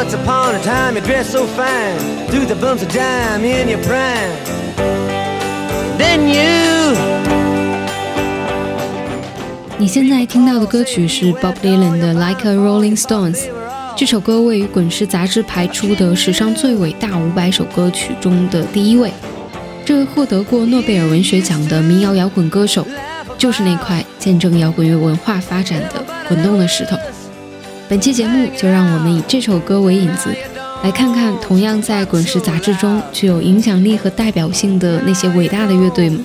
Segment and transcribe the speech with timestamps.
[0.00, 3.78] Once upon a time, you dressed so fine, threw the bumps of dime in your
[3.82, 4.32] prime.
[5.98, 6.96] Then you.
[9.76, 13.34] 你现在听到的歌曲是 Bob Dylan 的《Like a Rolling Stones》。
[13.94, 19.12] 这首歌位于滚石杂志排出的史上最伟大五百首歌曲中的第一位。
[19.84, 22.86] 这位获得过诺贝尔文学奖的民谣摇滚歌手，
[23.36, 26.96] 就是那块见证摇滚乐文化发展的滚动的石头。
[27.90, 30.32] 本期节目就让我们以这首歌为引子，
[30.84, 36.24] 来看看同样在滚石杂志中具有影响力和代表性的那些伟大的乐队们。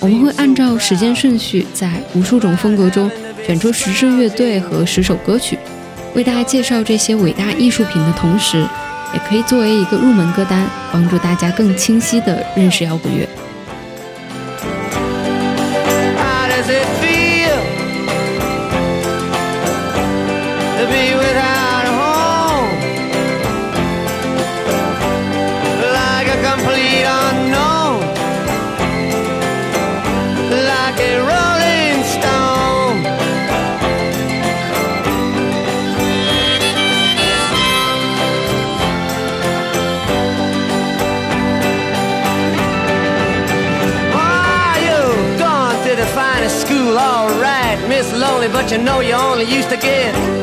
[0.00, 3.10] 我们会按照时间顺序，在无数种风格中
[3.46, 5.58] 选出十支乐队和十首歌曲，
[6.14, 8.56] 为大家介绍这些伟大艺术品的同时，
[9.12, 13.28] 也可以作为一个入门歌单，帮助大家更清晰地认识摇滚乐。
[20.88, 22.70] Be without a home?
[25.98, 28.00] Like a complete unknown,
[30.72, 32.98] like a rolling stone.
[44.14, 49.44] Oh, you gone to the finest school, alright, Miss Lonely, but you know you only
[49.44, 50.37] used to get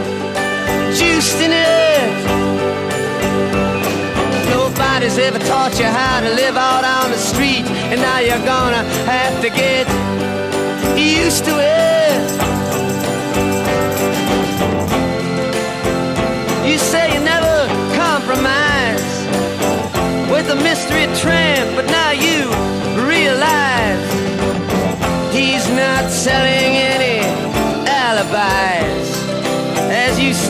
[1.26, 1.50] juiced.
[4.50, 8.84] Nobody's ever taught you how to live out on the street, and now you're gonna
[9.06, 9.88] have to get
[10.98, 12.26] used to it.
[16.70, 17.58] You say you never
[17.96, 19.08] compromise
[20.32, 22.50] with a mystery tramp, but now you
[23.14, 24.06] realize
[25.34, 27.05] he's not selling any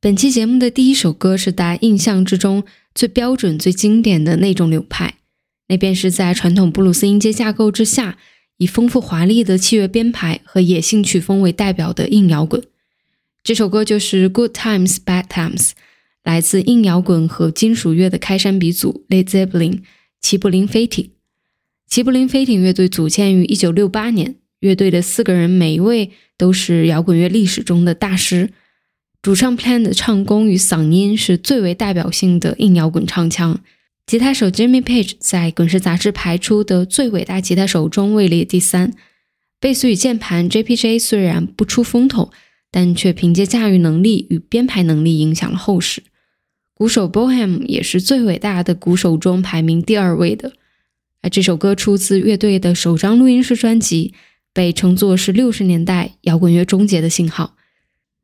[0.00, 2.62] 本期节目的第一首歌是大家印象之中
[2.94, 5.16] 最标准、最经典的那种流派，
[5.66, 8.16] 那便是在传统布鲁斯音阶架构之下，
[8.58, 12.62] 以丰富华丽的器乐编排和野性曲风为代表的硬摇滚。
[13.42, 15.70] 这首歌就是《Good Times Bad Times》，
[16.22, 19.80] 来自硬摇滚和金属乐的开山鼻祖 Led Zeppelin
[20.20, 21.10] 齐柏林飞艇。
[21.88, 28.52] 齐柏林飞艇乐队组建于1968年，乐队的四个人每一位都是摇滚乐历史中的大师。
[29.28, 33.60] 主唱 Plan 的唱功与嗓音是最为代表性的硬摇滚唱腔。
[34.06, 38.94] 吉他手 Jimmy Page 在滚石杂志排出的最伟大吉他手中位列第三。
[39.60, 42.30] 贝斯与键盘 JPJ 虽然不出风头，
[42.70, 46.04] 但却凭借驾驭能力与编排能力影响了后世。
[46.72, 50.54] 鼓手 Bohem 也是最伟大的鼓手中排名第二位的。
[51.20, 54.14] 而这首歌出自乐队的首张录音室专辑，
[54.54, 57.56] 被称作是六十年代摇滚乐终结的信号。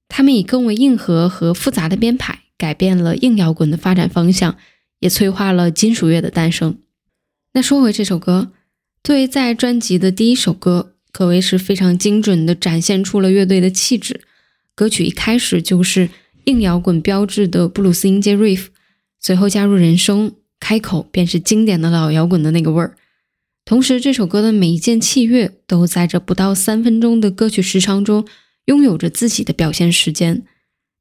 [0.08, 4.56] 他们以更为硬核和复杂的编排，改变了硬摇滚的发展方向，
[5.00, 6.78] 也催化了金属乐的诞生。
[7.54, 8.52] 那说回这首歌，
[9.02, 14.20] 作为在专辑的第一首歌，可谓是非常精准地展现出了乐队的气质。
[14.74, 16.10] 歌曲一开始就是
[16.44, 18.66] 硬摇滚标志的布鲁斯音阶 riff，
[19.20, 22.96] 随后加入人声，开口便是经典的老摇滚的那个味儿。
[23.64, 28.26] 同时，这首歌的每一件器乐都在这不到三分钟的歌曲时长中。
[28.66, 30.44] 拥有着自己的表现时间，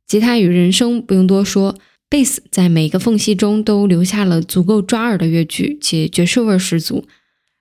[0.06, 1.78] 吉他与人声不用多说，
[2.10, 7.08] 贝斯在每一个缝隙中都留下了足够抓耳的乐句，且爵士味十足。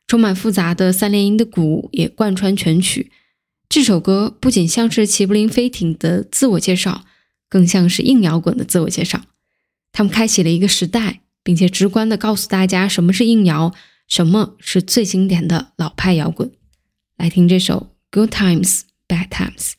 [0.08, 3.10] 充满复杂的三连音的鼓也贯穿全曲。
[3.68, 7.06] 这首歌不仅像是齐柏林飞艇的自我介绍，
[7.48, 9.22] 更像是硬摇滚的自我介绍。
[9.90, 13.72] 他们开启了一个时代，并且直观地告诉大家什么是硬摇，
[14.06, 16.50] 什么是最经典的老派摇滚。
[17.16, 19.70] 来听这首《Good Times Bad Times》。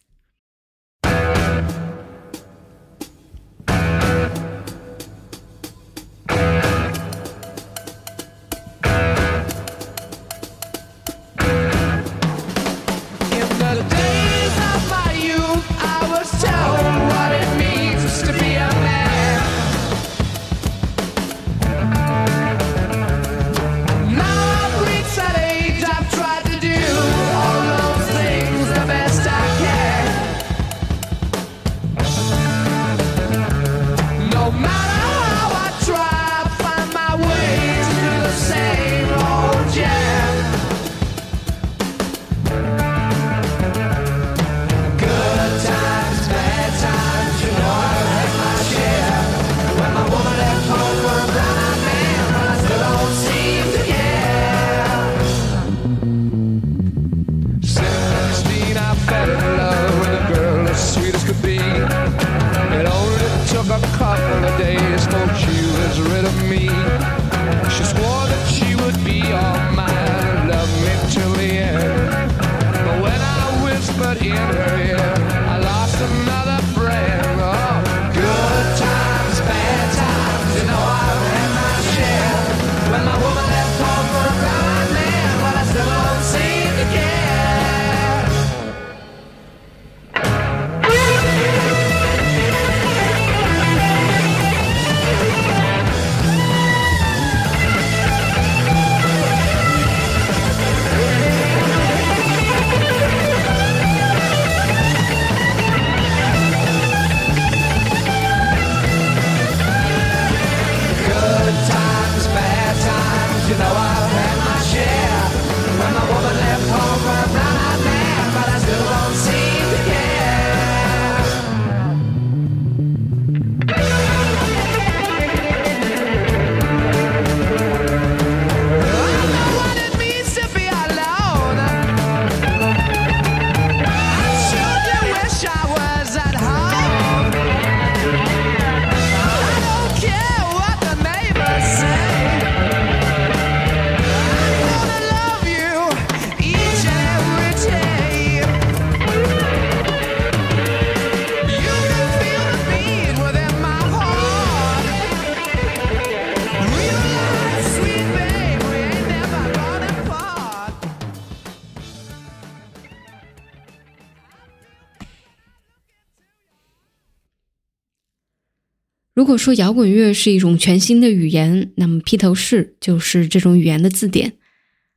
[169.24, 174.34] 如果说摇滚乐是一种全新的语言，那么披头士就是这种语言的字典。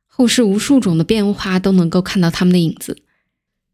[0.05, 2.97] 后世无数种的变化都能够看到他们的影子。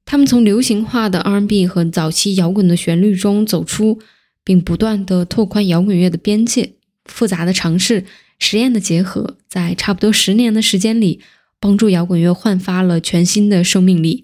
[0.05, 3.98] 他们从流行化的 R&B 和早期摇滚的旋律中走出，
[4.43, 6.74] 并不断地拓宽摇滚乐的边界。
[7.05, 8.05] 复杂的尝试、
[8.38, 11.19] 实验的结合，在差不多十年的时间里，
[11.60, 14.24] 帮助摇滚乐焕发了全新的生命力。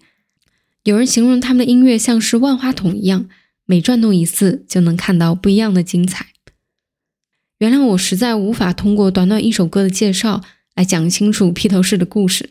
[0.83, 3.27] 有人形容他们的音乐像是万花筒一样。
[3.69, 6.29] 每转动一次，就能看到不一样的精彩。
[7.59, 12.49] 原谅我实在无法通过短短一首歌的介绍来讲清楚披头士的故事。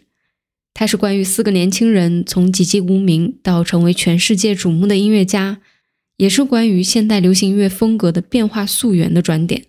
[0.72, 5.60] 它是关于四个年轻人从籍籍无名到成为全世界瞩目的音乐家，
[6.18, 9.64] 也是关于现代流行音乐风格的变化溯源的转点。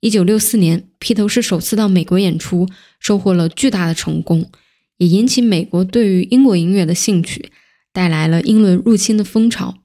[0.00, 2.66] 一九六四年，披头士首次到美国演出，
[2.98, 4.50] 收获了巨大的成功，
[4.96, 7.50] 也引起美国对于英国音乐的兴趣，
[7.92, 9.83] 带来了英伦入侵的风潮。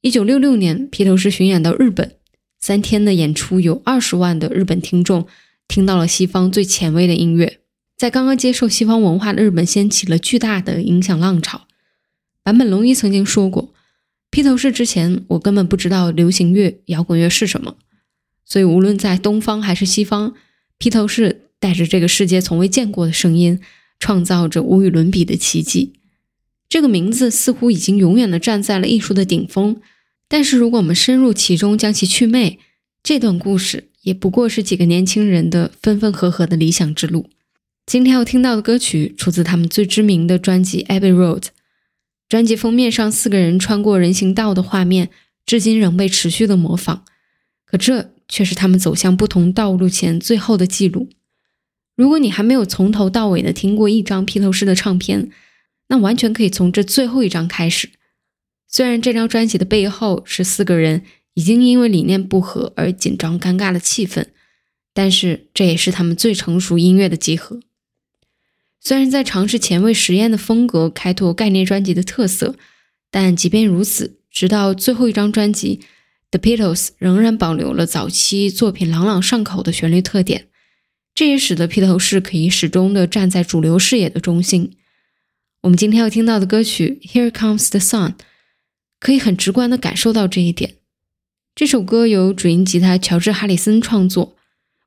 [0.00, 2.14] 一九六六年，披头士巡演到日本，
[2.60, 5.26] 三天的演出有二十万的日本听众
[5.66, 7.58] 听到了西方最前卫的音乐，
[7.96, 11.66] 在刚刚接受西方文化的日本掀起了巨大的影响浪潮。
[12.44, 13.74] 坂本龙一曾经说过
[14.30, 17.74] ：“披头士之前，我根本不知道流行乐、摇滚乐是什么，
[18.44, 20.32] 所以无论在东方还是西方，
[20.78, 23.58] 披头士带着这个世界从未见过的声音，
[23.98, 25.94] 创造着无与伦比的奇迹。”
[26.68, 29.80] 这个名字似乎已经永远的站在了艺术的顶峰，
[30.28, 32.58] 但是如果我们深入其中将其祛魅，
[33.02, 37.30] 这段故事也不过是几个年轻人的分分合合的理想之路。
[37.86, 41.40] 今天要听到的歌曲出自他们最知名的专辑《Abbey Road》，
[42.28, 45.08] 专辑封面上四个人穿过人行道的画面，
[45.46, 47.04] 至今仍被持续的模仿。
[47.64, 51.08] 可这却是他们走向不同道路前最后的记录。
[51.96, 55.30] 如果你还没有从头到尾的听过一张披头士的唱片，
[55.88, 57.90] 那完全可以从这最后一张开始。
[58.66, 61.02] 虽然这张专辑的背后是四个人
[61.34, 64.26] 已经因为理念不合而紧张尴尬的气氛，
[64.92, 67.60] 但是这也是他们最成熟音乐的集合。
[68.80, 72.54] 虽然在尝试前卫实验的风格开拓概念专辑的特色，
[73.10, 75.80] 但即便如此，直到最后一张专辑
[76.38, 80.48] 《The Beatles》仍然保留了早期作品朗朗上口的旋律特点。
[81.14, 84.77] 这也使得披头士可以始终的站在主流视野的中心。
[85.62, 88.10] 我们今天要听到的歌曲《Here Comes the Sun》，
[89.00, 90.76] 可以很直观地感受到这一点。
[91.52, 94.36] 这首歌由主音吉他乔治·哈里森创作。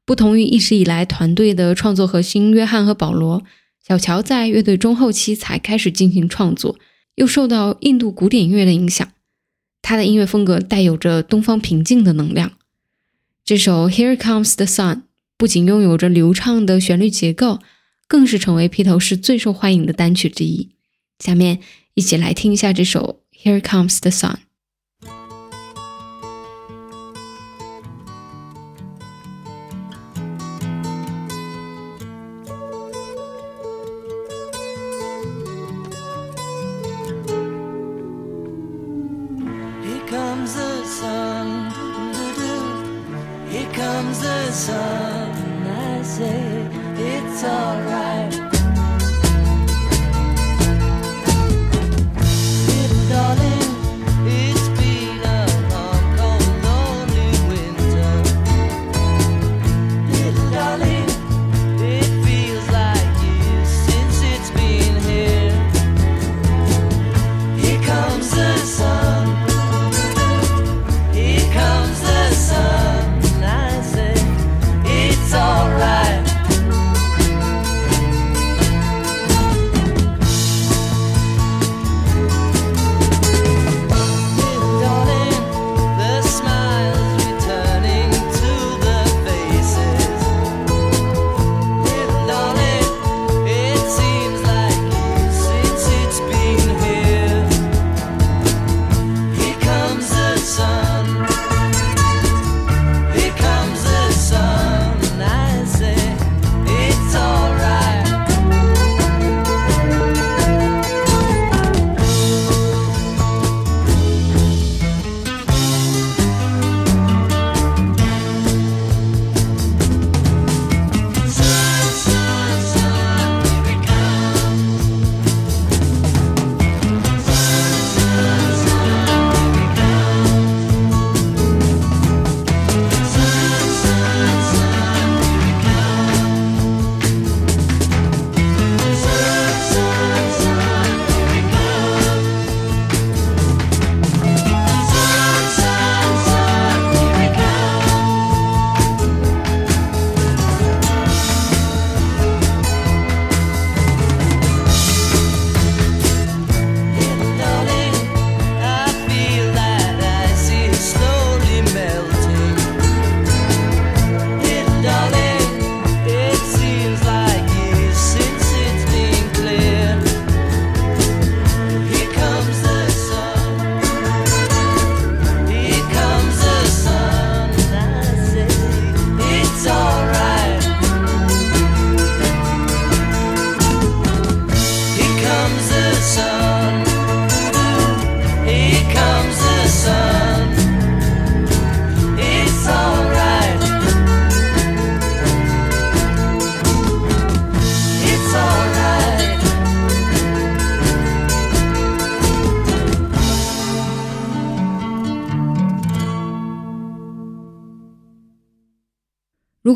[0.05, 3.43] 不同于一直以来团队的创作核心约翰和保罗，
[3.85, 6.77] 小乔在乐队中后期才开始进行创作，
[7.15, 9.05] 又受到印度古典音乐的影响。
[9.81, 12.53] 他的音乐风格带有着东方平静的能量。
[13.43, 14.95] 这首《Here Comes the Sun》
[15.37, 17.59] 不仅拥有着流畅的旋律结构。
[18.11, 20.71] 更是成为披头士最受欢迎的单曲之一。
[21.19, 21.61] 下面
[21.93, 24.33] 一起来听一下这首《Here Comes the Sun》。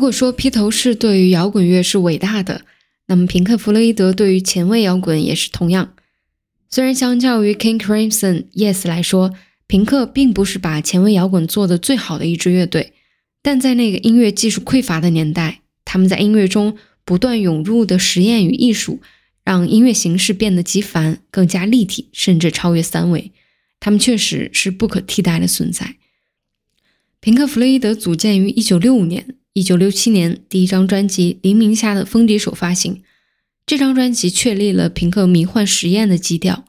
[0.06, 2.64] 如果说披头士对于摇滚乐是伟大的，
[3.06, 5.94] 那么平克·弗洛伊德对于前卫摇滚也是同样。
[6.70, 9.34] 虽然相较于 King Crimson、Yes 来说，
[9.66, 12.92] 平克并不是把前卫摇滚做得最好的一支乐队，
[13.42, 19.00] 但在那个音乐技术匮乏的年代，他们在音乐中不断涌入的实验与艺术，
[19.42, 23.32] 让音乐形式变得极繁、更加立体，甚至超越三维。
[23.80, 25.96] 他们确实是不可替代的存在。
[27.18, 33.02] 平克·弗洛伊德组建于1965年，1967年第一张专辑《黎明下的风笛手》发行。
[33.64, 36.66] 这张专辑确立了平克迷幻实验的基调。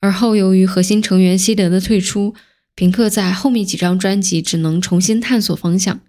[0.00, 2.34] 而后由于核心成员西德的退出，
[2.74, 6.00] 平克在后面几张专辑只能重新探索方向。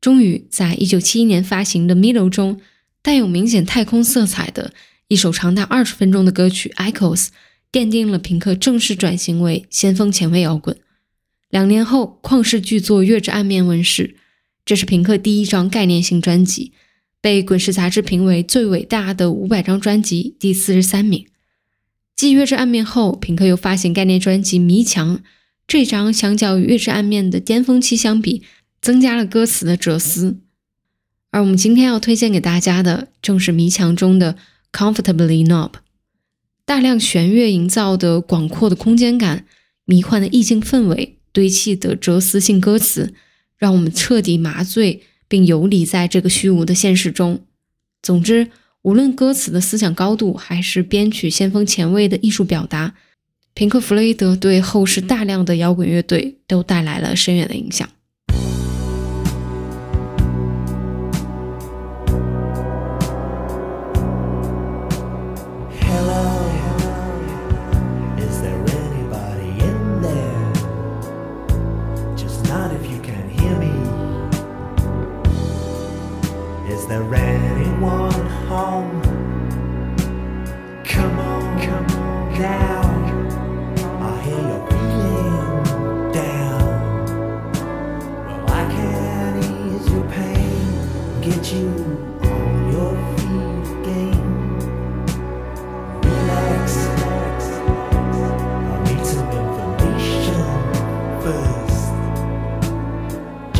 [0.00, 2.60] 终于在1971年发行的《Middle》中，
[3.00, 4.74] 带有明显太空色彩的
[5.06, 7.26] 一首长达二十分钟的歌曲《Echoes》。
[7.72, 10.76] 奠定了平克正式转型为先锋前卫摇滚。
[11.48, 14.14] 两年后，旷世巨作《月之暗面》问世，
[14.64, 16.72] 这是平克第一张概念性专辑，
[17.20, 21.26] 被《滚石》杂志评为最伟大的五百张专辑第四十三名。
[22.14, 25.18] 继《月之暗面》后，平克又发行概念专辑《迷墙》，
[25.66, 28.42] 这张相较于《月之暗面》的巅峰期相比，
[28.80, 30.38] 增加了歌词的哲思。
[31.30, 34.34] 而我们今天要推荐给大家的，正是《迷墙》中的
[34.72, 35.70] 《Comfortably Numb》。
[36.64, 39.44] 大量弦乐营造的广阔的空间感、
[39.84, 43.14] 迷幻的意境氛围、堆砌的哲思性歌词，
[43.62, 47.42] 让我们彻底麻醉并游离在这个虚无的现实中。
[48.02, 48.48] 总之，
[48.82, 52.96] 无论歌词的思想高度，还是编曲先锋前卫的艺术表达，
[53.54, 57.88] 平克·弗洛伊德对后世大量的摇滚乐队都带来了深远的影响。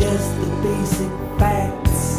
[0.03, 2.12] just the basic facts.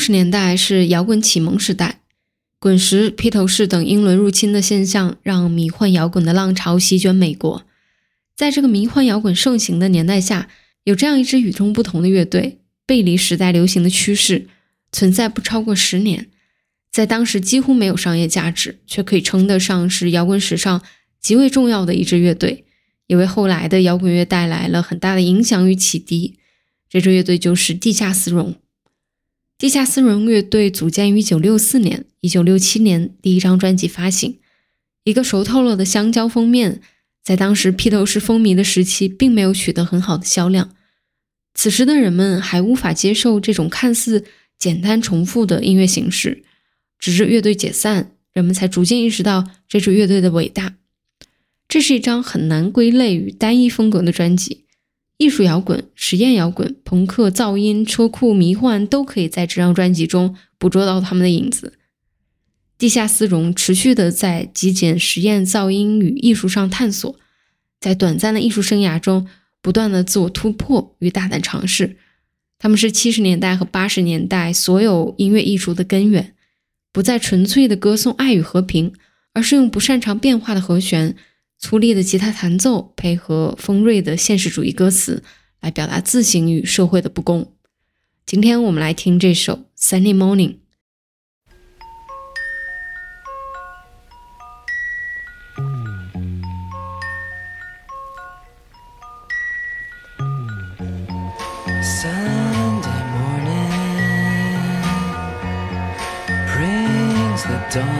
[0.00, 2.00] 十年代是摇滚启蒙时代，
[2.58, 7.66] 滚石、披头士等英伦入侵的现象让迷幻摇滚的浪潮席卷美国。
[8.34, 10.48] 在这个迷幻摇滚盛行的年代下，
[10.84, 14.48] 有这样一支与众不同的乐队，背离时代流行的趋势，
[14.90, 16.28] 存在不超过十年，
[16.90, 20.82] 在当时几乎没有商业价值，却可以称得上是摇滚史上
[21.20, 22.64] 极为重要的一支乐队，
[23.08, 26.38] 也为后来的摇滚乐带来了很大的影响与启迪。
[26.88, 28.56] 这支乐队就是地下丝绒。
[29.60, 34.38] 地下丝绒乐队组建于1964年，1967年第一张专辑发行，
[35.04, 36.80] 一个熟透了的香蕉封面，
[37.22, 40.74] 在当时披头士风靡的时期，并没有取得很好的销量。
[41.52, 44.24] 此时的人们还无法接受这种看似
[44.58, 46.42] 简单重复的音乐形式，
[46.98, 50.76] 直至乐队解散，人们才逐渐意识到这支乐队的伟大。
[51.68, 54.64] 这是一张很难归类于单一风格的专辑。
[55.20, 61.74] 艺术摇滚、实验摇滚、朋克、噪音、车库、迷幻都可以在这张专辑中捕捉到他们的影子。
[62.78, 67.14] 地下丝绒持续的在极简实验、噪音与艺术上探索，
[67.78, 69.28] 在短暂的艺术生涯中
[69.60, 71.98] 不断的自我突破与大胆尝试。
[72.58, 76.34] 他们是七十年代和八十年代所有音乐艺术的根源，
[76.90, 78.94] 不再纯粹的歌颂爱与和平，
[79.34, 81.14] 而是用不擅长变化的和弦。
[81.60, 85.22] 粗粝的吉他弹奏配合锋锐的现实主义歌词，
[85.60, 87.52] 来表达自省与社会的不公。
[88.24, 90.54] 今天我们来听这首《Sunny Morning》。
[101.82, 103.72] Sunday morning
[106.48, 107.99] brings the dawn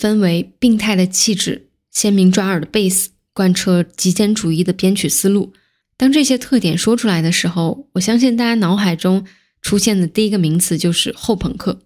[0.00, 5.52] 分为、病态的气质、鲜明抓耳的贝斯，贯彻极简主义的编曲思路。
[5.98, 9.26] 当这些特点说出来的时候，我相信大家脑海中
[9.60, 11.82] 出现的第一个名词就是后朋克。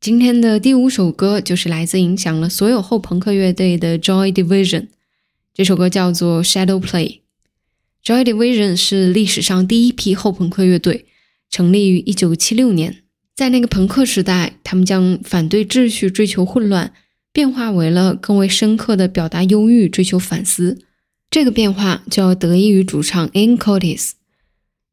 [0.00, 4.88] 今天的第五首歌就是来自影响了所有后朋克乐队的 Joy Division，
[5.54, 7.06] 这首歌叫做《Shadow Play》。
[8.04, 11.06] Joy Division 是历史上第一批后朋克乐队，
[11.48, 13.04] 成立于1976年。
[13.36, 16.92] 在那个朋克时代，他们将反对秩序、追求混乱，
[17.32, 20.78] 变化为了更为深刻的表达忧郁、追求反思。
[21.30, 24.12] 这个变化就要得益于主唱 In Curtis。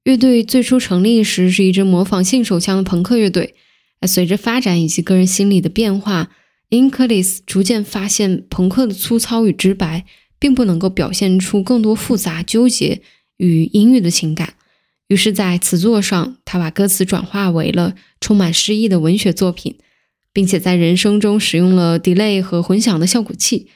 [0.03, 3.55] 乐队最初成立时是一支模仿性手枪的朋克乐队，
[4.05, 6.29] 随着发展以及个人心理的变化
[6.69, 10.05] ，In Curtis 逐渐发现朋克的粗糙与直白
[10.37, 13.01] 并不能够表现出更多复杂、纠结
[13.37, 14.53] 与阴郁的情感。
[15.07, 19.77] 于是，在词作上，他把歌词转化为了充满诗意的文学作品，
[20.35, 23.67] 并且在人声中使用了 delay 和混响的效果器，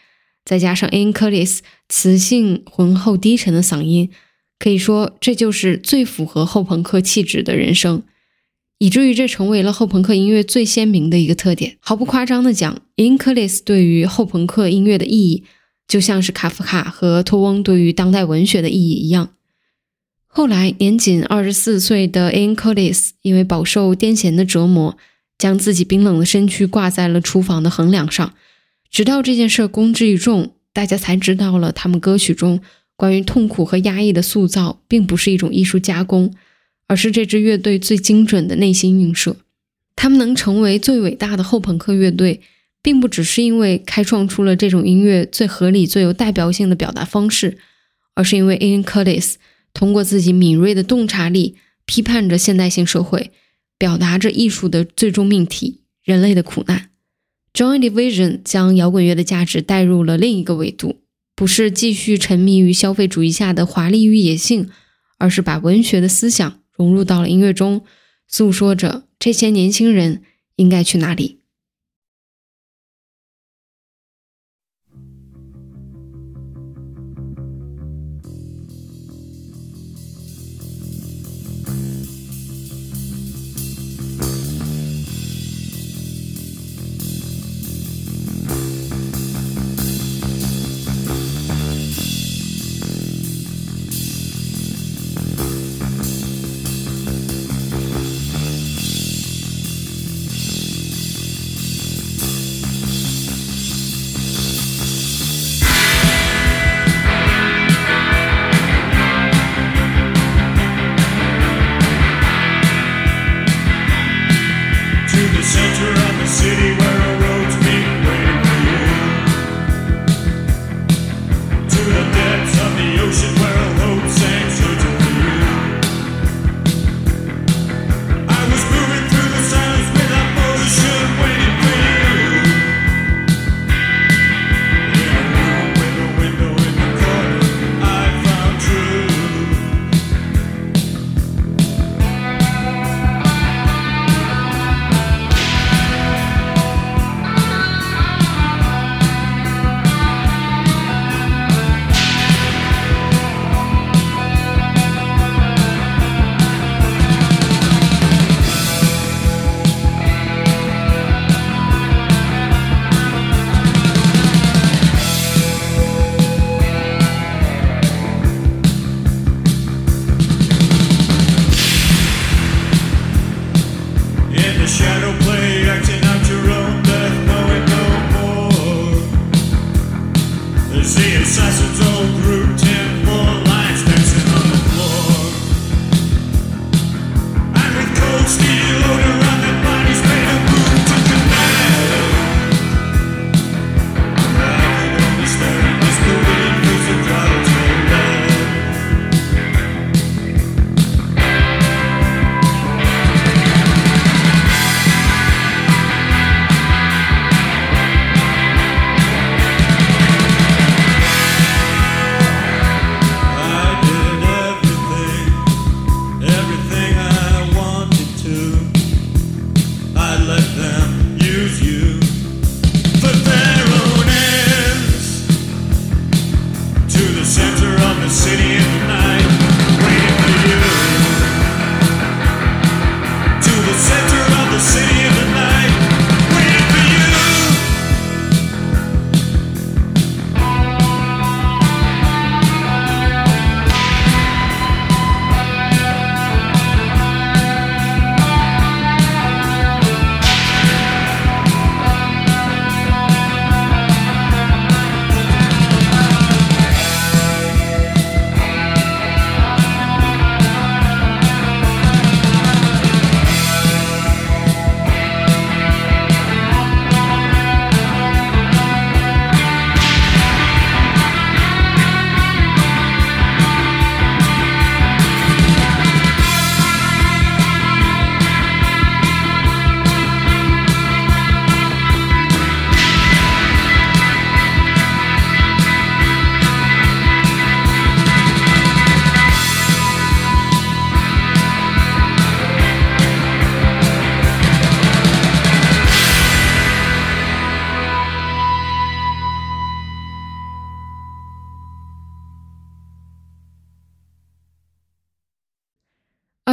[0.43, 4.09] 再加上 In Curtis 磁性浑厚低沉的嗓音，
[4.59, 8.03] 可以说这就是最符合后朋克气质的人声，
[8.77, 11.77] 以至于这成为了后朋克音乐最鲜明的一个特点。
[11.79, 15.45] 毫不夸张地讲，In Curtis 对于后朋克音乐的意义，
[15.87, 19.29] 就像是卡夫卡和托翁对于当代文学的意义一样。
[20.27, 24.97] 后来，年仅二十四岁的 Ian Curtis 因为饱受癫痫的折磨，
[25.39, 28.35] 将自己冰冷的身躯挂在了厨房的横梁上。
[28.91, 32.61] 直到这件事公之于众，大家才知道了他们歌曲中
[32.95, 36.33] 关于痛苦和压抑的塑造，并不是一种艺术加工，
[36.87, 39.37] 而是这支乐队最精准的内心映射。
[39.95, 42.41] 他们能成为最伟大的后朋克乐队，
[42.81, 47.57] 并不只是因为开创出了这种音乐最合理、最有代表性的表达方式，
[48.15, 49.35] 而是因为 Ian Curtis。
[49.71, 53.31] 通过自己敏锐的洞察力，批判着现代性社会，
[53.79, 56.89] 表达着艺术的最终命题——人类的苦难。
[57.53, 60.97] Joy Division 将摇滚乐的价值带入了另一个维度，
[61.35, 64.69] 不是继续沉迷于消费主义下的华丽与野性，
[65.17, 67.81] 而是把文学的思想融入到了音乐中，
[68.27, 70.21] 诉说着这些年轻人
[70.57, 71.38] 应该去哪里。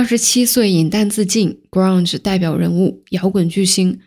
[0.06, 3.98] 十七岁饮弹自尽，grunge 代表人物，摇滚巨星，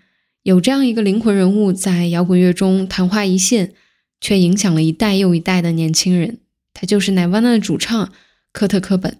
[0.44, 3.74] 有这样一个灵魂人物在摇滚乐中昙花一现，
[4.22, 6.40] 却影响了一代又一代的年轻人。
[6.74, 8.12] 他就是 Nirvana 的主唱
[8.54, 9.18] 科特·科本。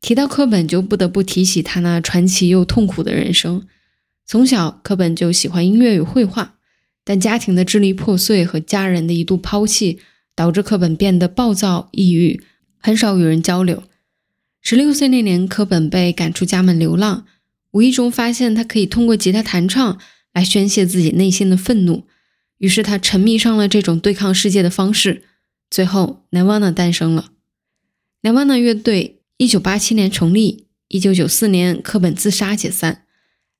[0.00, 3.66] 提到科本，就不得不提起他那传奇又痛苦的人生。
[4.24, 6.54] 从小，科本就喜欢音乐与绘画，
[7.04, 9.98] 但家庭的支离破碎和家人的一度抛弃，
[10.34, 12.42] 导致科本变得暴躁、抑郁，
[12.78, 13.82] 很少与人交流。
[14.68, 17.24] 十六岁那年，科本被赶出家门流浪，
[17.70, 20.00] 无意中发现他可以通过吉他弹唱
[20.32, 22.02] 来宣泄自己内心的愤怒，
[22.58, 25.22] 于是他沉迷上了这种对抗世界的方式。
[25.70, 27.30] 最后，Nirvana 诞生了。
[28.22, 33.04] Nirvana 乐队一九八七年成立，一九九四年科本自杀解散。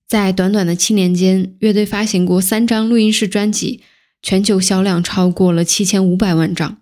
[0.08, 3.80] 在短短的七年间，乐队发行过三张录音室专辑，
[4.20, 6.78] 全球销量超过了七千五百万张。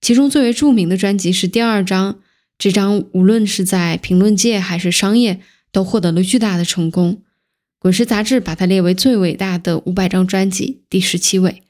[0.00, 2.18] 其中最为著名的专辑是第二张。
[2.62, 5.40] 这张无论是在评论界还是商业，
[5.72, 7.20] 都获得了巨大的成功。
[7.80, 11.64] 滚石杂志把它列为最伟大的五百张专辑第十七位，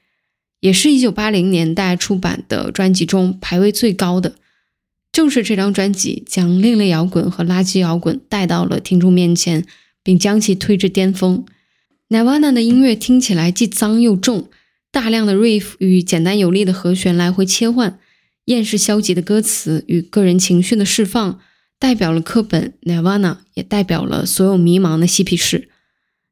[0.61, 4.35] 也是一九八零年代出版的专辑中排位最高的。
[5.11, 9.65] 正是这张专辑将另类摇滚和垃圾摇滚带到了听众面前，
[10.03, 11.47] 并将其推至巅峰。
[12.11, 14.51] Nirvana 的音乐听起来既脏又重，
[14.91, 17.99] 大量的 riff 与简单有力的和弦来回切换。
[18.47, 21.39] 厌世消极的歌词与个人情绪的释放，
[21.79, 25.69] 代表了科本 Nirvana，也代表了所有迷茫的嬉皮士。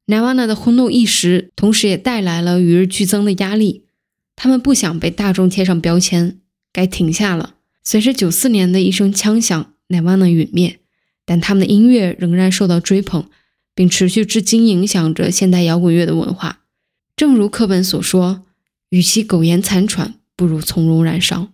[0.06, 3.84] Nirvana 的轰动一时，同时也带来了与日俱增的压力。
[4.34, 6.40] 他们不想被大众贴上标签，
[6.72, 7.54] 该停下了。
[7.84, 10.80] 随着九四年的一声枪响，Nirvana 陨灭，
[11.24, 13.28] 但他们的音乐仍然受到追捧，
[13.74, 16.62] 并持续至今影响着现代摇滚乐的文化。
[17.14, 18.46] 正如课本所说
[18.90, 21.52] ：“与其苟延残喘，不如从容燃烧。”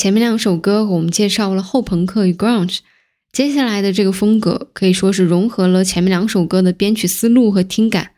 [0.00, 2.78] 前面两首歌，我们介绍了后朋克与 grunge，
[3.30, 8.12] 接下来的这个风格可以说是融合了前面两首歌的编曲思路和听感，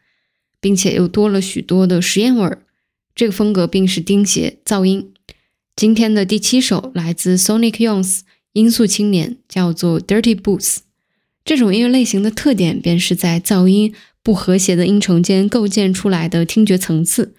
[0.61, 2.63] 并且又多了许多的实验味儿。
[3.17, 5.13] 这个风格并是钉鞋噪音。
[5.75, 8.21] 今天的第七首来自 Sonic Youth
[8.53, 10.77] 音速青年，叫做 Dirty Boots。
[11.45, 17.35] 这种音乐类型的特点便是在噪音不和谐的音程间构建出来的听觉层次。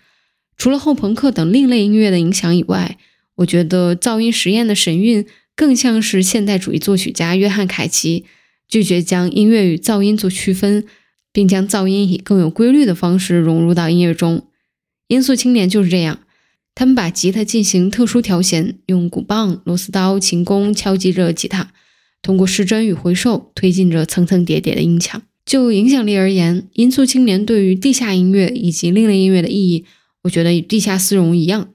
[0.58, 2.98] 除了后朋克等另类音乐的影响以外，
[3.36, 5.26] 我觉得噪音实验的神韵
[5.56, 8.26] 更像是现代主义作曲家约翰凯奇
[8.68, 10.86] 拒绝将音乐与噪音做区分，
[11.32, 14.48] 并将噪音以更有规律的方式融入到音乐中。
[15.08, 16.20] 音速青年就是这样，
[16.74, 21.72] 他们把吉他进行特殊调弦，用鼓棒、螺丝刀、琴弓敲击着吉他，
[22.22, 25.22] 通过失真与回授推进着层层叠叠的音墙。
[25.46, 29.86] 就影响力而言，音速青年对于地下音乐以及另类音乐的意义，
[30.24, 31.70] 我觉得与地下丝绒一样。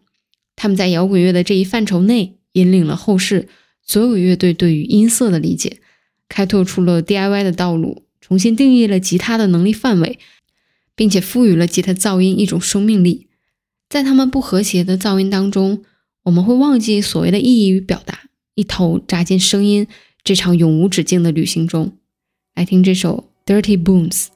[0.60, 3.48] 他们在摇滚乐的这一范畴内，引领了后世
[3.80, 5.78] 所有乐队对于音色的理解，
[6.28, 10.18] 开拓出了 DIY 的道路，重新定义了吉他的能力范围，
[10.96, 13.28] 并且赋予了吉他噪音一种生命力。
[13.88, 15.84] 在他们不和谐的噪音当中，
[16.24, 18.22] 我们会忘记所谓的意义与表达，
[18.56, 19.86] 一头扎进声音
[20.24, 21.92] 这场永无止境的旅行中。
[22.56, 23.30] 来听这首
[23.62, 24.26] 《Dirty Booms》。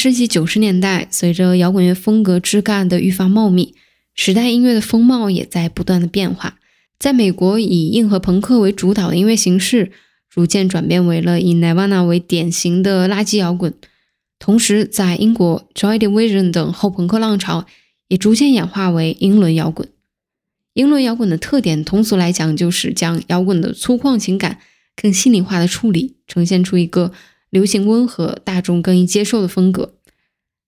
[0.00, 3.74] 世纪九十年代，随着摇滚乐风格枝干的愈发茂密，
[4.14, 6.60] 时代音乐的风貌也在不断的变化。
[7.00, 9.90] 在美国，以硬核朋克为主导的音乐形式，
[10.30, 13.74] 逐渐转变为了以 Nirvana 为典型的垃圾摇滚。
[14.38, 17.66] 同时，在英国，Joy Division 等后朋克浪潮
[18.06, 19.88] 也逐渐演化为英伦摇滚。
[20.74, 24.60] 英伦摇滚的特点，通俗来讲，就是将摇滚的粗犷情感
[24.94, 27.12] 更心理化的处理，呈现出一个
[27.50, 29.94] 流行温和、大众更易接受的风格。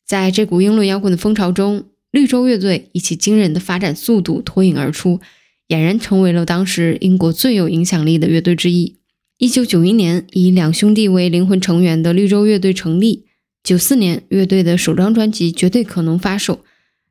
[0.07, 5.21] 在这股英伦摇滚的风潮中，绿洲乐队以其惊人的发展速度脱颖而出，
[5.69, 8.97] 俨然成为了当时英国最有影响力的乐队之一。
[9.39, 13.27] 一九九一年，以两兄弟为灵魂成员的绿洲乐队成立。
[13.63, 16.61] 九四年，乐队的首张专辑《绝对可能》发售。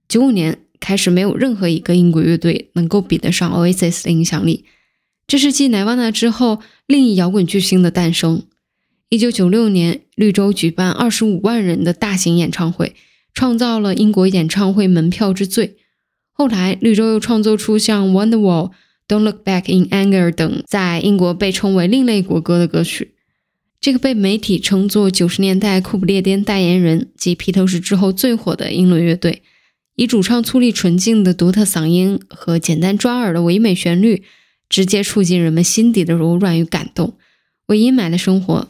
[0.08, 4.66] 九五年开始，没有任何一个英国乐队能够比得上 Oasis 的影响力。
[5.26, 8.44] 这是继 Nirvana 之后另一摇滚巨星的诞生。
[9.12, 12.96] 一九九六年，绿洲举办二十五万人的大型演唱会，
[13.34, 15.78] 创造了英国演唱会门票之最。
[16.32, 18.70] 后来，绿洲又创作出像《Wonderwall》、
[19.08, 23.16] 《Don't Look Back in Anger》等在英国被称为另类国歌的歌曲。
[23.82, 29.42] 这个被媒体称作九十年代库布列颠代言人及披头士之后最火的英伦乐队，
[29.96, 34.22] 以主唱粗粝纯净的独特嗓音和简单抓耳的唯美旋律，
[34.70, 37.16] 直接触进人们心底的柔软与感动，
[37.66, 38.70] 为阴霾的生活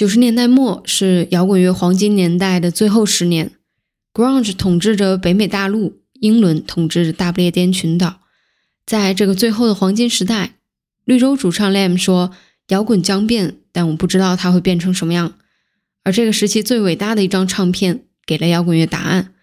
[0.00, 3.50] 九十年代末是摇滚乐黄金年代的最后十年
[4.14, 8.22] ，grunge 统治着北美大陆，英伦统治着大不列颠群岛。
[8.86, 10.54] 在这个最后的黄金时代，
[11.04, 12.32] 绿洲主唱 Lam 说
[12.68, 15.34] ：“摇滚将变，但我不知道它会变成什么样。”
[16.04, 19.34] 而这个时期最伟大的一张唱片给了摇滚乐答案。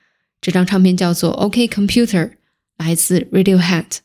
[0.42, 2.08] 这张唱片叫做《OK Computer》，
[2.78, 3.98] 来自 Radiohead。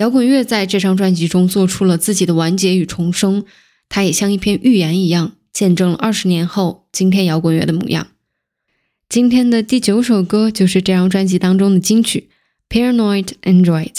[0.00, 3.46] 摇滚乐在这张专辑中做出了自己的完结与重生，
[3.88, 5.32] 它也像一篇预言一样。
[5.56, 8.08] 见证了二十年后今天摇滚乐的模样。
[9.08, 12.28] 今天的第九首歌就是这张专辑当中的金曲
[12.70, 13.92] 《Paranoid Android》。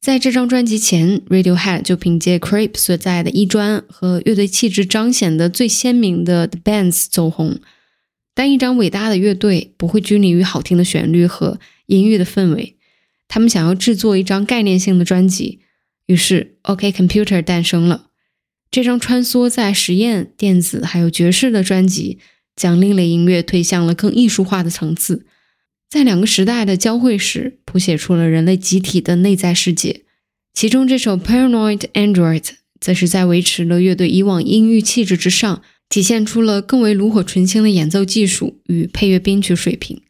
[0.00, 7.60] 在这张专辑前，Radiohead 就凭借 Creep 所在的一专和乐队气质彰显的最鲜明的 The Bands 走红。
[8.34, 12.76] 但一张伟大的乐队不会拘泥于好听的旋律和阴郁的氛围，
[13.28, 15.60] 他们想要制作一张概念性的专辑，
[16.06, 18.06] 于是 OK Computer 诞生了。
[18.70, 22.18] 这张穿梭在实验、电子还有爵士的专辑，
[22.54, 25.24] 将另类音乐推向了更艺术化的层次，
[25.88, 30.02] 在两个时代的交汇时，谱写出了人类集体的内在世界。
[30.52, 32.40] 其中这首《Paranoid Android》
[32.78, 40.02] 则是在维持了乐队以往阴郁气质之上，体现出了更为炉火纯青的演奏技术与配乐编曲水平，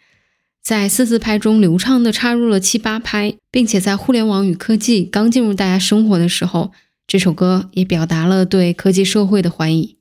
[0.64, 6.72] 在四四拍中流畅地插入了七八拍，并且在互联网与科技刚进入大家生活的时候。
[7.08, 9.97] 这首歌也表达了对科技社会的怀疑。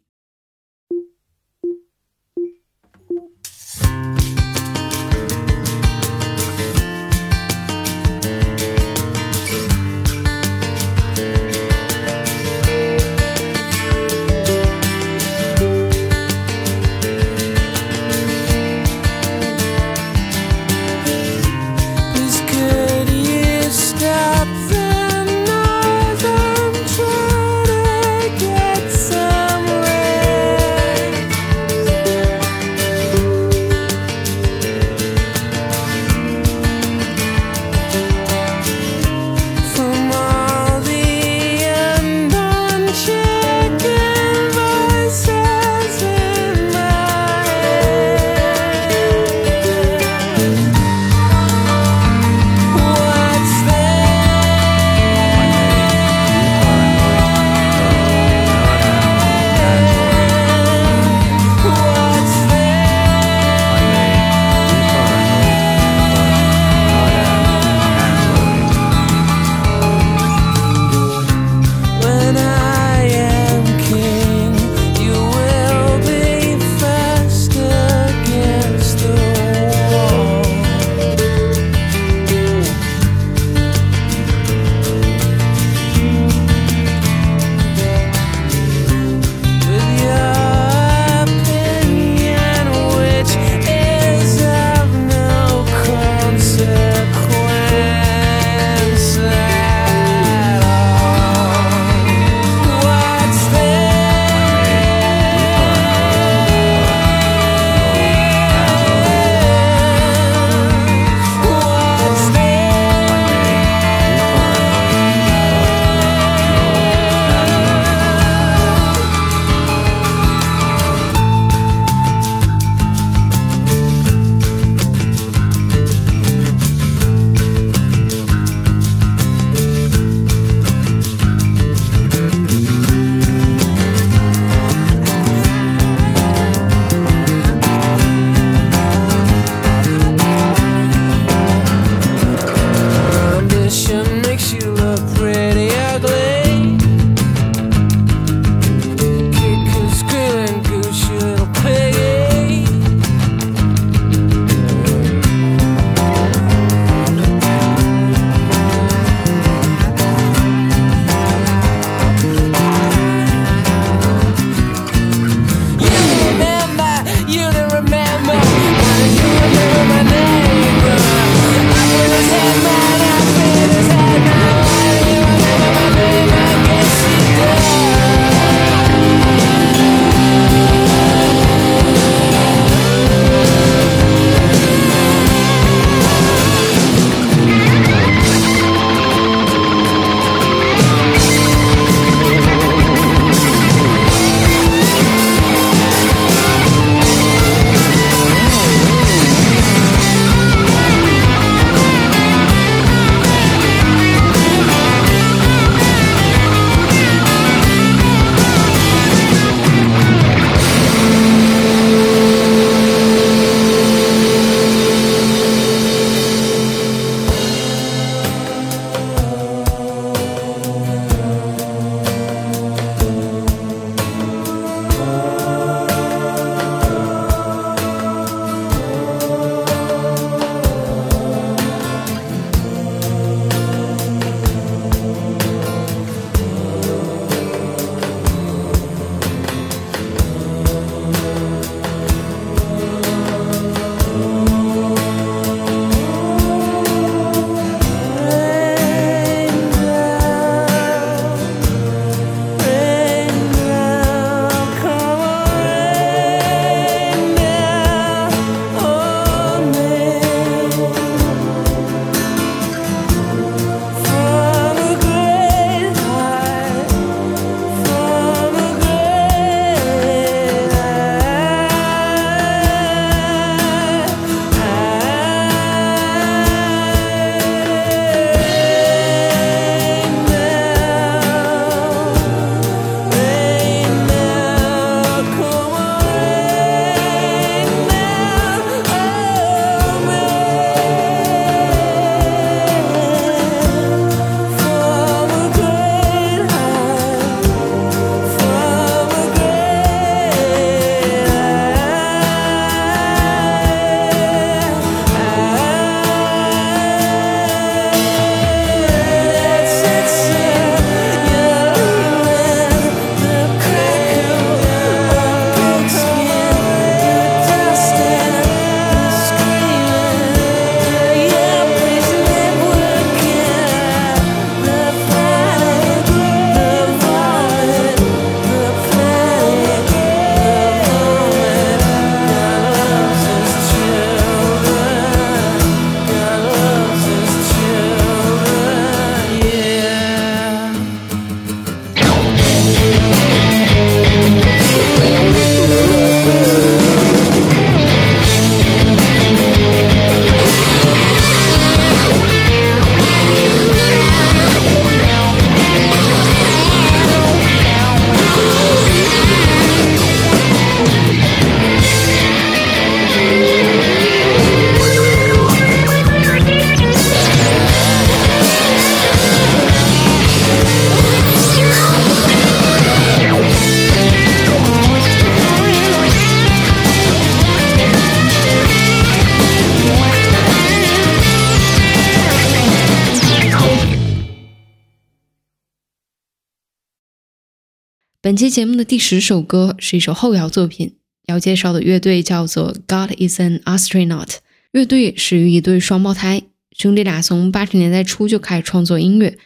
[388.27, 390.97] 本期节目的第十首歌是一首后摇作品，
[391.27, 394.39] 要介绍的乐队叫做 God is an Astronaut。
[394.73, 399.37] 乐队始于一对双胞胎，兄弟俩从八十年代初就开始创作音乐，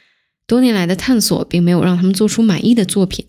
[0.47, 3.27] 多年来的探索并没有让他们做出满意的作品。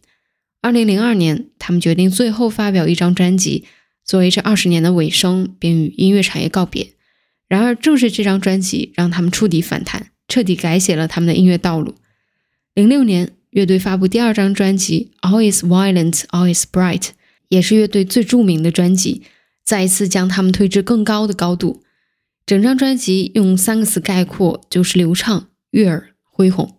[0.62, 3.66] 二零零二年，他们决定最后发表一张专辑，
[4.06, 6.94] 作为这二十年的尾声，并与音乐产业告别。
[7.46, 11.96] 然而，正是这张专辑让他们触底反弹，彻底改写了他们的音乐道路。
[12.72, 17.00] 零六年，乐队发布第二张专辑《All Is Violent, All Is Bright》，
[17.48, 19.24] 也是乐队最著名的专辑，
[19.62, 21.82] 再一次将他们推至更高的高度。
[22.46, 26.78] 整张专辑用三个词概括，就是流畅、悦耳、恢宏。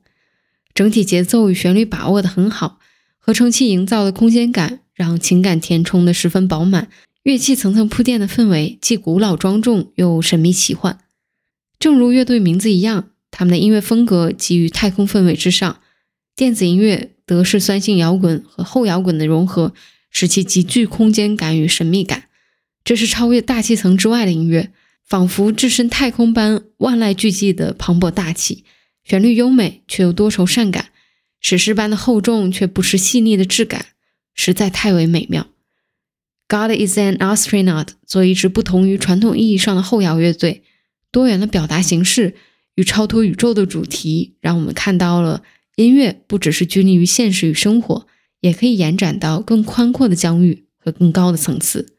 [0.74, 2.80] 整体节奏与旋律把握得很好。
[3.20, 6.90] 合成器营造的空间感，让情感填充的十分饱满。
[7.22, 10.98] 乐器层层铺垫的氛围，既古老庄重又神秘奇幻。
[11.78, 15.78] 正如乐队名字一样，他们的音乐风格基于太空氛围之上。
[16.36, 19.74] 电子音乐、德式酸性摇滚和后摇滚的融合，
[20.10, 22.24] 使其极具空间感与神秘感。
[22.84, 24.72] 这是超越大气层之外的音乐，
[25.06, 28.64] 仿佛置身太空般万籁俱寂的磅礴大气。
[29.04, 30.88] 旋律优美却又多愁善感。
[31.40, 33.88] 史诗般的厚重，却不失细腻的质感，
[34.34, 35.48] 实在太为美妙。
[36.48, 40.64] God is an astronaut，做一支不同于传统意义上的后摇乐队，
[41.12, 42.36] 多元的表达形式
[42.76, 45.44] 与超脱宇宙的主题，让我们看到了
[45.76, 48.06] 音乐不只是拘泥于现实与生活，
[48.42, 51.93] 也可以延展到更宽阔的疆域和更高的层次。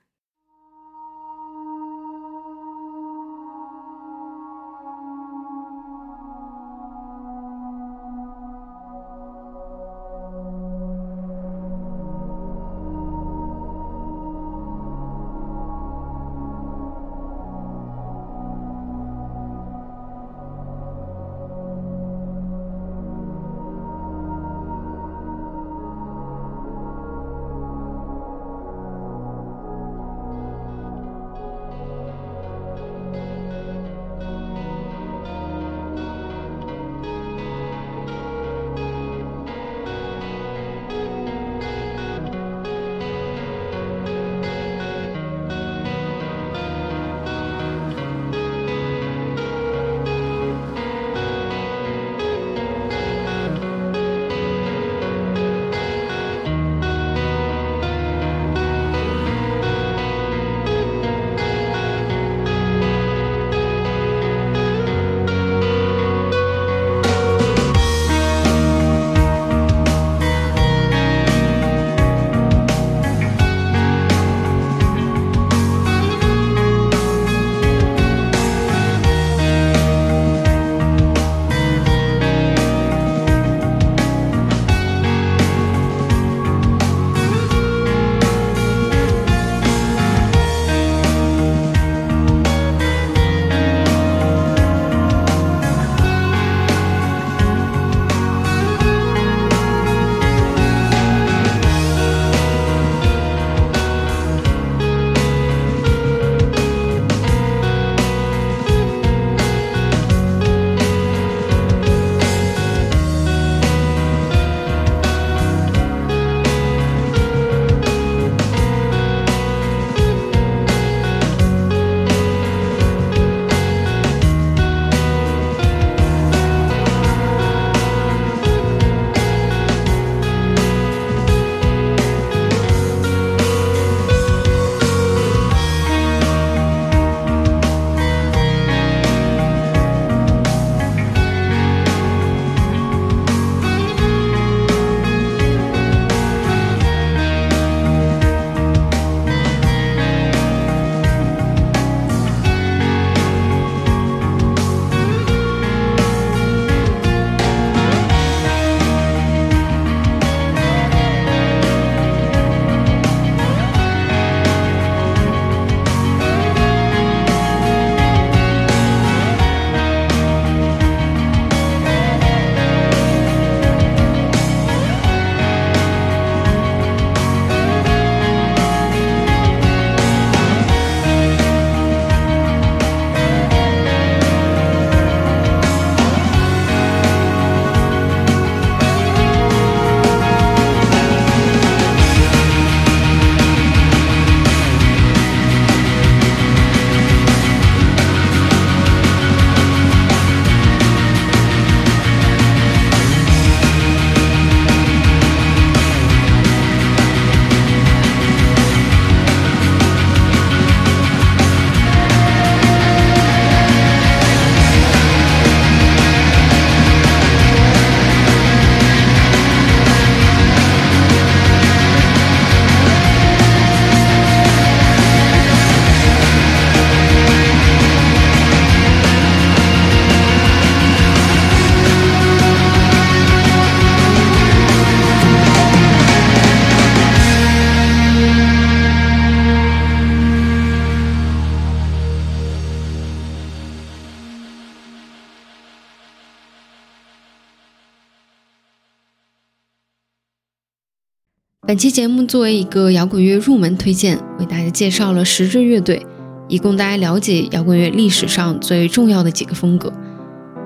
[251.74, 256.06] 本期节目作为一个摇滚乐入门推荐，为大家介绍了十支乐队，
[256.46, 259.92] 以供大家了解摇滚乐历史上最重要的几个风格。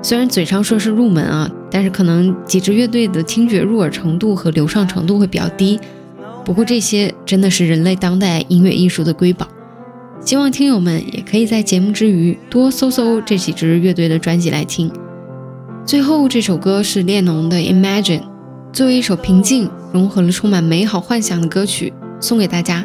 [0.03, 5.81] 虽然嘴上说是入门啊，但是可能几支乐队的听觉入耳程度和流畅程度会比较低。
[6.45, 9.49] 不过这些真的是人类当代音乐艺术的瑰宝。
[10.21, 14.93] 希望听友们也可以在节目之余多搜搜这几支乐队的专辑来听。
[15.87, 18.21] 最后这首歌是列侬的《Imagine》。
[18.71, 22.85] 作为一首平静、融合了充满美好幻想的歌曲，送给大家。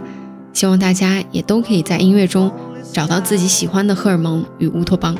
[0.53, 2.51] 希望大家也都可以在音乐中
[2.91, 5.17] 找到自己喜欢的荷尔蒙与乌托邦。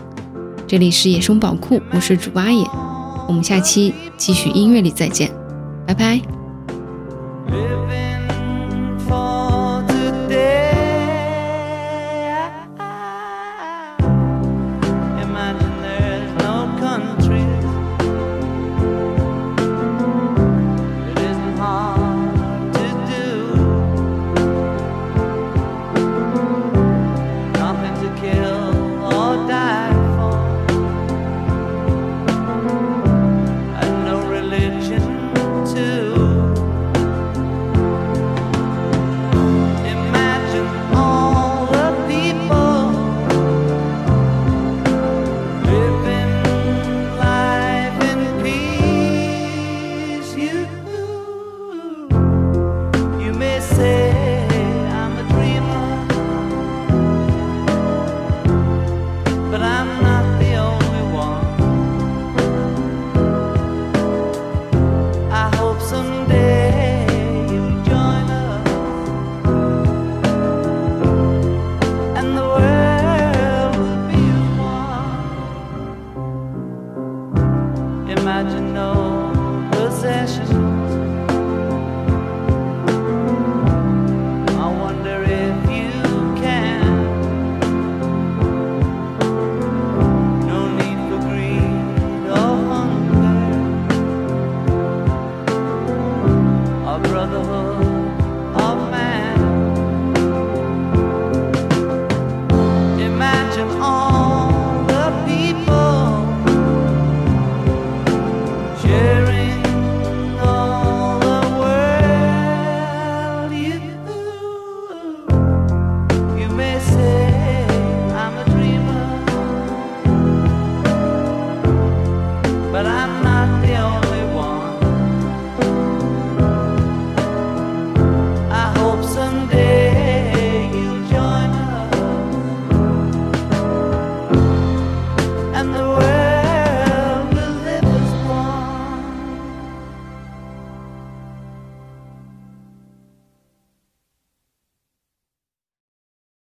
[0.68, 2.64] 这里是野生宝库，我是主播阿野，
[3.28, 5.32] 我们下期继续音乐里再见，
[5.86, 6.22] 拜拜。